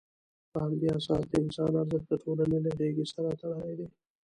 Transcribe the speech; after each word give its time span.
په 0.51 0.57
همدې 0.63 0.87
اساس، 0.97 1.23
د 1.31 1.33
انسان 1.43 1.71
ارزښت 1.81 2.07
د 2.09 2.13
ټولنې 2.23 2.57
له 2.65 2.71
غېږې 2.77 3.05
سره 3.13 3.29
تړلی 3.39 3.73
دی. 3.79 3.87